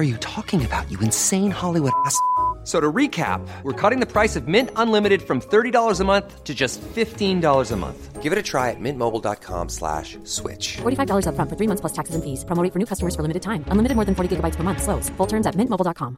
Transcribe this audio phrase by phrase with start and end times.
[0.00, 2.16] are you talking about, you insane Hollywood ass?
[2.62, 6.54] So to recap, we're cutting the price of Mint Unlimited from $30 a month to
[6.54, 8.22] just $15 a month.
[8.22, 10.76] Give it a try at mintmobile.com slash switch.
[10.82, 12.44] $45 upfront for three months plus taxes and fees.
[12.44, 13.64] Promo rate for new customers for limited time.
[13.72, 14.82] Unlimited more than 40 gigabytes per month.
[14.82, 15.08] Slows.
[15.16, 16.16] Full terms at mintmobile.com.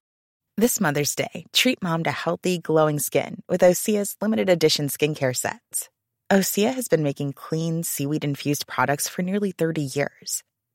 [0.57, 5.89] This Mother's Day, treat mom to healthy, glowing skin with Osea's limited edition skincare sets.
[6.31, 10.43] Osea has been making clean, seaweed infused products for nearly 30 years.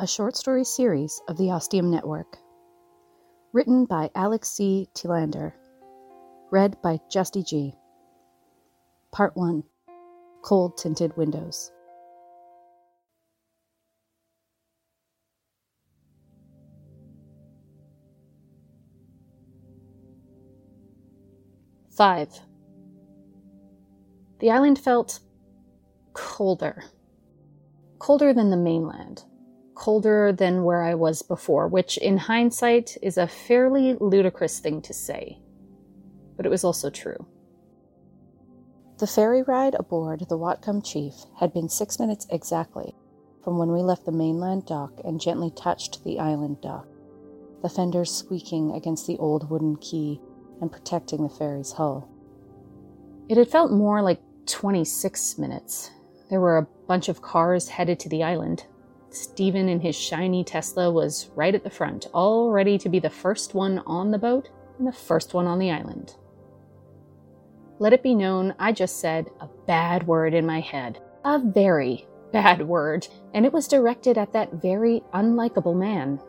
[0.00, 2.38] a short story series of the Ostium Network.
[3.52, 4.88] Written by Alex C.
[4.94, 5.52] Telander.
[6.52, 7.74] Read by Justy Gee.
[9.10, 9.64] Part 1
[10.42, 11.72] Cold Tinted Windows.
[21.96, 22.28] Five.
[24.38, 25.18] The island felt
[26.12, 26.84] colder
[27.98, 29.24] colder than the mainland,
[29.78, 34.92] colder than where I was before, which in hindsight is a fairly ludicrous thing to
[34.92, 35.38] say.
[36.36, 37.26] But it was also true.
[38.98, 42.94] The ferry ride aboard the Whatcom Chief had been six minutes exactly
[43.48, 46.86] from when we left the mainland dock and gently touched the island dock,
[47.62, 50.20] the fenders squeaking against the old wooden quay
[50.60, 52.10] and protecting the ferry's hull.
[53.28, 55.92] It had felt more like 26 minutes.
[56.28, 58.66] There were a bunch of cars headed to the island.
[59.10, 63.10] Stephen in his shiny Tesla was right at the front, all ready to be the
[63.10, 66.16] first one on the boat and the first one on the island.
[67.78, 71.00] Let it be known, I just said a bad word in my head.
[71.24, 76.20] A very bad word, and it was directed at that very unlikable man.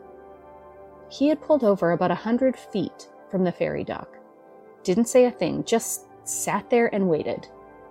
[1.10, 4.16] He had pulled over about a hundred feet from the ferry dock.
[4.84, 7.48] Didn't say a thing, just sat there and waited,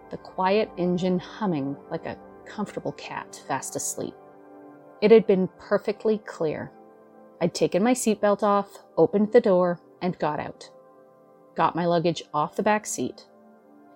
[0.10, 4.16] the quiet engine humming like a comfortable cat fast asleep.
[5.02, 6.72] It had been perfectly clear.
[7.42, 10.70] I'd taken my seatbelt off, opened the door, and got out.
[11.56, 13.26] Got my luggage off the back seat.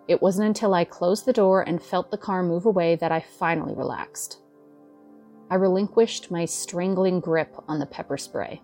[0.07, 3.19] It wasn't until I closed the door and felt the car move away that I
[3.19, 4.39] finally relaxed.
[5.49, 8.61] I relinquished my strangling grip on the pepper spray.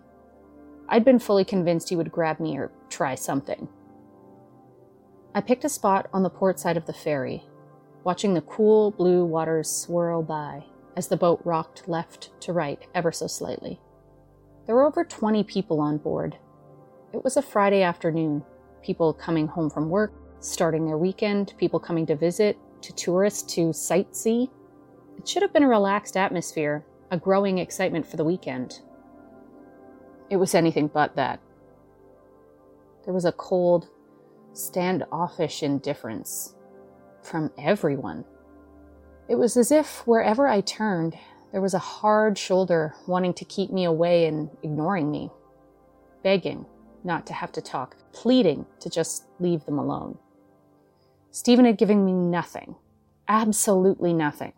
[0.88, 3.68] I'd been fully convinced he would grab me or try something.
[5.34, 7.44] I picked a spot on the port side of the ferry,
[8.02, 10.64] watching the cool blue waters swirl by
[10.96, 13.80] as the boat rocked left to right ever so slightly.
[14.66, 16.36] There were over 20 people on board.
[17.12, 18.44] It was a Friday afternoon.
[18.82, 23.70] People coming home from work, starting their weekend, people coming to visit, to tourists to
[23.70, 24.48] sightsee.
[25.18, 28.80] It should have been a relaxed atmosphere, a growing excitement for the weekend.
[30.30, 31.40] It was anything but that.
[33.04, 33.88] There was a cold,
[34.52, 36.54] standoffish indifference
[37.22, 38.24] from everyone.
[39.30, 41.16] It was as if wherever I turned,
[41.52, 45.30] there was a hard shoulder wanting to keep me away and ignoring me,
[46.24, 46.66] begging
[47.04, 50.18] not to have to talk, pleading to just leave them alone.
[51.30, 52.74] Stephen had given me nothing,
[53.28, 54.52] absolutely nothing.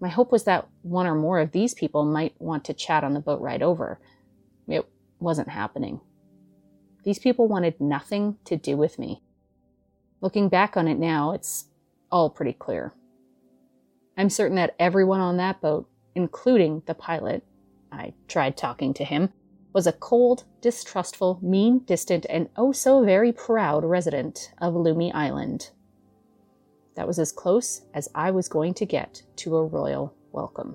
[0.00, 3.14] My hope was that one or more of these people might want to chat on
[3.14, 3.98] the boat ride over.
[4.68, 4.86] It
[5.18, 6.02] wasn't happening.
[7.04, 9.22] These people wanted nothing to do with me.
[10.20, 11.70] Looking back on it now, it's
[12.12, 12.92] all pretty clear.
[14.18, 17.44] I'm certain that everyone on that boat, including the pilot,
[17.92, 19.28] I tried talking to him,
[19.72, 25.70] was a cold, distrustful, mean, distant, and oh so very proud resident of Lummi Island.
[26.96, 30.74] That was as close as I was going to get to a royal welcome.